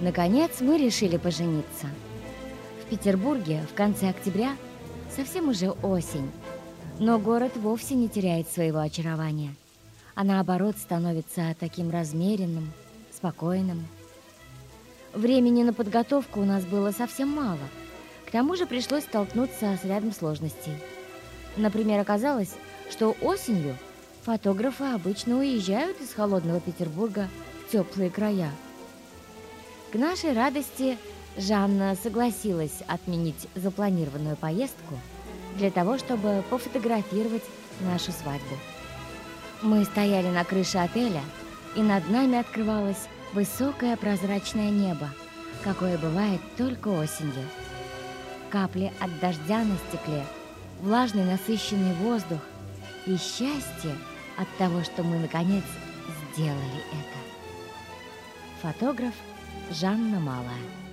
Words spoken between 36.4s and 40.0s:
пофотографировать нашу свадьбу. Мы